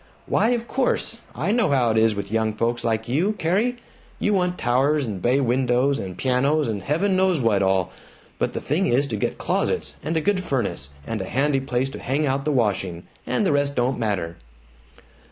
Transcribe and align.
"Why 0.25 0.49
of 0.49 0.67
course! 0.67 1.21
I 1.35 1.51
know 1.51 1.69
how 1.69 1.91
it 1.91 1.97
is 1.97 2.15
with 2.15 2.31
young 2.31 2.53
folks 2.53 2.83
like 2.83 3.07
you, 3.07 3.33
Carrie; 3.33 3.77
you 4.17 4.33
want 4.33 4.57
towers 4.57 5.05
and 5.05 5.21
bay 5.21 5.39
windows 5.39 5.99
and 5.99 6.17
pianos 6.17 6.67
and 6.67 6.81
heaven 6.81 7.15
knows 7.15 7.39
what 7.39 7.61
all, 7.61 7.91
but 8.39 8.53
the 8.53 8.61
thing 8.61 8.89
to 8.99 9.15
get 9.15 9.31
is 9.33 9.37
closets 9.37 9.97
and 10.01 10.17
a 10.17 10.21
good 10.21 10.41
furnace 10.41 10.89
and 11.05 11.21
a 11.21 11.25
handy 11.25 11.59
place 11.59 11.91
to 11.91 11.99
hang 11.99 12.25
out 12.25 12.45
the 12.45 12.51
washing, 12.51 13.03
and 13.27 13.45
the 13.45 13.51
rest 13.51 13.75
don't 13.75 13.99
matter." 13.99 14.37